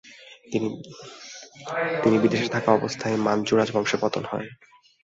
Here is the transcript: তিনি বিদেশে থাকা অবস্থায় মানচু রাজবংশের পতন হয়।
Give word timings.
তিনি 2.01 2.17
বিদেশে 2.23 2.47
থাকা 2.49 2.69
অবস্থায় 2.73 3.17
মানচু 3.25 3.53
রাজবংশের 3.55 3.99
পতন 4.01 4.23
হয়। 4.31 4.47